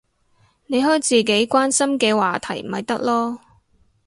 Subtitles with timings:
[0.65, 3.37] 你開自己關心嘅話題咪得囉